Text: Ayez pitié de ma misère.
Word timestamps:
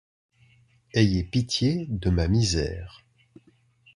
Ayez 0.95 1.23
pitié 1.23 1.85
de 1.87 2.09
ma 2.09 2.27
misère. 2.27 3.05